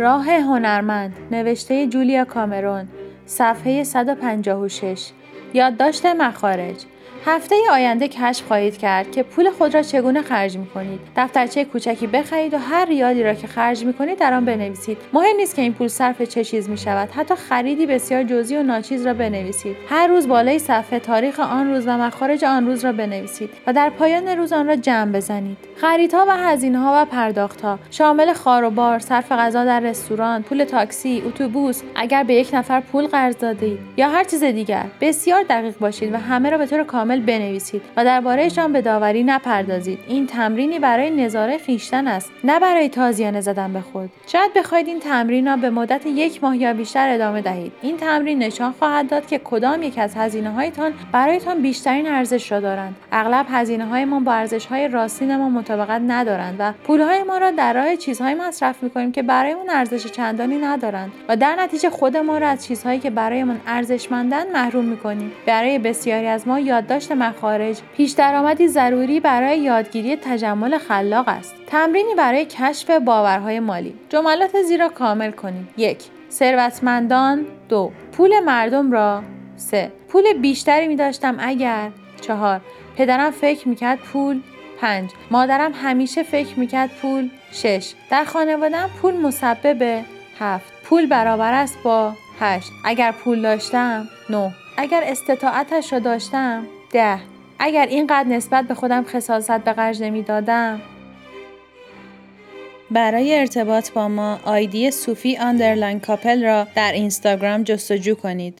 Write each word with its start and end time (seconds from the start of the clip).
راه 0.00 0.30
هنرمند 0.30 1.16
نوشته 1.30 1.86
جولیا 1.86 2.24
کامرون 2.24 2.88
صفحه 3.26 3.84
156 3.84 5.10
یادداشت 5.54 6.06
مخارج. 6.06 6.76
هفته 7.26 7.56
آینده 7.72 8.08
کشف 8.08 8.46
خواهید 8.46 8.78
کرد 8.78 9.10
که 9.10 9.22
پول 9.22 9.50
خود 9.50 9.74
را 9.74 9.82
چگونه 9.82 10.22
خرج 10.22 10.56
می 10.56 10.66
کنید. 10.66 11.00
دفترچه 11.16 11.64
کوچکی 11.64 12.06
بخرید 12.06 12.54
و 12.54 12.58
هر 12.58 12.84
ریالی 12.84 13.22
را 13.22 13.34
که 13.34 13.46
خرج 13.46 13.84
می 13.84 13.92
کنید 13.92 14.18
در 14.18 14.32
آن 14.32 14.44
بنویسید. 14.44 14.98
مهم 15.12 15.36
نیست 15.36 15.56
که 15.56 15.62
این 15.62 15.72
پول 15.72 15.88
صرف 15.88 16.22
چه 16.22 16.44
چیز 16.44 16.68
می 16.68 16.78
شود. 16.78 17.08
حتی 17.10 17.34
خریدی 17.34 17.86
بسیار 17.86 18.22
جزئی 18.22 18.56
و 18.56 18.62
ناچیز 18.62 19.06
را 19.06 19.14
بنویسید. 19.14 19.76
هر 19.88 20.06
روز 20.06 20.28
بالای 20.28 20.58
صفحه 20.58 20.98
تاریخ 20.98 21.40
آن 21.40 21.74
روز 21.74 21.86
و 21.86 21.98
مخارج 21.98 22.44
آن 22.44 22.66
روز 22.66 22.84
را 22.84 22.92
بنویسید 22.92 23.50
و 23.66 23.72
در 23.72 23.90
پایان 23.90 24.28
روز 24.28 24.52
آن 24.52 24.66
را 24.66 24.76
جمع 24.76 25.12
بزنید. 25.12 25.56
خریدها 25.76 26.24
و 26.28 26.36
هزینه‌ها 26.36 27.02
و 27.02 27.04
پرداختها 27.04 27.78
شامل 27.90 28.32
خار 28.32 28.64
و 28.64 28.70
بار، 28.70 28.98
صرف 28.98 29.32
غذا 29.32 29.64
در 29.64 29.80
رستوران، 29.80 30.42
پول 30.42 30.64
تاکسی، 30.64 31.22
اتوبوس، 31.26 31.82
اگر 31.94 32.22
به 32.22 32.34
یک 32.34 32.50
نفر 32.52 32.80
پول 32.80 33.06
قرض 33.06 33.36
دادید 33.36 33.78
یا 33.96 34.08
هر 34.08 34.24
چیز 34.24 34.44
دیگر 34.44 34.84
بسیار 35.00 35.42
دقیق 35.50 35.78
باشید 35.78 36.14
و 36.14 36.16
همه 36.16 36.50
را 36.50 36.58
به 36.58 36.66
طور 36.66 36.84
کامل 36.90 37.20
بنویسید 37.20 37.82
و 37.96 38.04
دربارهشان 38.04 38.72
به 38.72 38.82
داوری 38.82 39.24
نپردازید. 39.24 39.98
این 40.08 40.26
تمرینی 40.26 40.78
برای 40.78 41.10
نظاره 41.10 41.58
خیشتن 41.58 42.06
است 42.06 42.30
نه 42.44 42.60
برای 42.60 42.88
تازیانه 42.88 43.40
زدن 43.40 43.72
به 43.72 43.80
خود. 43.80 44.10
شاید 44.26 44.52
بخواهید 44.54 44.86
این 44.88 45.00
تمرین 45.00 45.46
را 45.46 45.56
به 45.56 45.70
مدت 45.70 46.06
یک 46.06 46.44
ماه 46.44 46.56
یا 46.56 46.72
بیشتر 46.72 47.08
ادامه 47.08 47.40
دهید. 47.42 47.72
این 47.82 47.96
تمرین 47.96 48.38
نشان 48.38 48.72
خواهد 48.72 49.08
داد 49.10 49.26
که 49.26 49.38
کدام 49.38 49.82
یک 49.82 49.98
از 49.98 50.14
هزینه 50.16 50.50
هایتان 50.50 50.92
برایتان 51.12 51.62
بیشترین 51.62 52.06
ارزش 52.06 52.52
را 52.52 52.60
دارند. 52.60 52.96
اغلب 53.12 53.46
هزینه 53.50 53.86
هایمان 53.86 54.24
با 54.24 54.32
ارزش 54.32 54.66
های 54.66 54.88
راستینمان 54.88 55.52
مطابقت 55.52 56.02
ندارند 56.06 56.56
و 56.58 56.72
پولهای 56.84 57.22
ما 57.22 57.38
را 57.38 57.50
در 57.50 57.72
راه 57.72 57.96
چیزهایی 57.96 58.34
مصرف 58.34 58.82
می‌کنیم 58.82 59.12
که 59.12 59.22
برایمان 59.22 59.70
ارزش 59.70 60.06
چندانی 60.06 60.58
ندارند 60.58 61.12
و 61.28 61.36
در 61.36 61.56
نتیجه 61.56 61.90
خودمان 61.90 62.40
را 62.40 62.48
از 62.48 62.66
چیزهایی 62.66 62.98
که 62.98 63.10
برایمان 63.10 63.60
ارزشمندند 63.66 64.46
محروم 64.52 64.84
می‌کنیم. 64.84 65.32
برای 65.46 65.78
بسیاری 65.78 66.26
از 66.26 66.48
ما 66.48 66.60
یادداشت 66.80 67.08
داشت 67.08 67.22
مخارج 67.22 67.80
پیش 67.96 68.12
درآمدی 68.12 68.68
ضروری 68.68 69.20
برای 69.20 69.58
یادگیری 69.58 70.16
تجمل 70.16 70.78
خلاق 70.78 71.28
است. 71.28 71.54
تمرینی 71.66 72.14
برای 72.14 72.44
کشف 72.44 72.90
باورهای 72.90 73.60
مالی. 73.60 73.94
جملات 74.08 74.62
زیرا 74.62 74.88
کامل 74.88 75.30
کنید. 75.30 75.68
یک 75.76 75.98
ثروتمندان. 76.30 77.46
دو 77.68 77.92
پول 78.12 78.40
مردم 78.40 78.92
را. 78.92 79.22
سه 79.56 79.92
پول 80.08 80.32
بیشتری 80.32 80.88
می 80.88 80.96
داشتم 80.96 81.36
اگر. 81.38 81.90
چهار 82.20 82.60
پدرم 82.96 83.30
فکر 83.30 83.68
می‌کرد 83.68 83.98
پول. 83.98 84.40
پنج 84.80 85.10
مادرم 85.30 85.72
همیشه 85.82 86.22
فکر 86.22 86.58
می‌کرد 86.58 86.90
پول. 87.02 87.30
شش 87.52 87.92
در 88.10 88.24
خانوادم 88.24 88.90
پول 89.02 89.16
مسبب. 89.16 90.04
هفت 90.40 90.72
پول 90.84 91.06
برابر 91.06 91.52
است 91.52 91.78
با. 91.82 92.12
هشت 92.40 92.70
اگر 92.84 93.12
پول 93.12 93.42
داشتم. 93.42 94.08
نه 94.30 94.50
اگر 94.76 95.02
استطاعتش 95.06 95.92
را 95.92 95.98
داشتم 95.98 96.66
ده 96.92 97.18
اگر 97.58 97.86
اینقدر 97.86 98.28
نسبت 98.28 98.64
به 98.64 98.74
خودم 98.74 99.04
خصاصت 99.04 99.64
به 99.64 99.72
قرض 99.72 100.02
نمی‌دادم 100.02 100.80
برای 102.90 103.38
ارتباط 103.38 103.92
با 103.92 104.08
ما 104.08 104.40
آیدی 104.44 104.90
صوفی 104.90 105.36
underline 105.36 106.00
couple 106.00 106.44
را 106.44 106.66
در 106.74 106.92
اینستاگرام 106.92 107.62
جستجو 107.62 108.14
کنید. 108.14 108.40